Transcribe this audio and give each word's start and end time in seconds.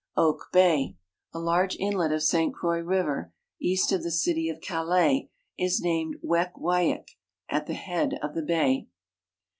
Oak 0.17 0.47
bay, 0.51 0.95
a 1.31 1.37
large 1.37 1.75
inlet 1.75 2.11
of 2.11 2.23
St 2.23 2.55
Croix 2.55 2.79
river, 2.79 3.31
east 3.61 3.91
of 3.91 4.01
the 4.01 4.09
city 4.09 4.49
of 4.49 4.59
Calais, 4.59 5.29
i.« 5.59 5.69
named 5.79 6.15
Wekw/iyik— 6.25 7.09
"at 7.51 7.67
the 7.67 7.75
head 7.75 8.17
of 8.23 8.33
the 8.33 8.41
bay." 8.41 8.87